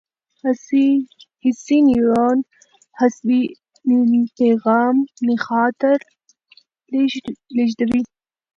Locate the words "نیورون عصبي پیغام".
1.87-4.95